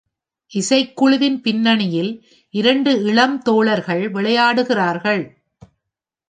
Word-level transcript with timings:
இசைக்குழுவின் 0.51 1.37
பின்னணியில் 1.41 2.11
இரண்டு 2.53 3.03
இளம் 3.03 3.37
தோழர்கள் 3.41 4.11
விளையாடுகிறார்கள். 4.11 5.23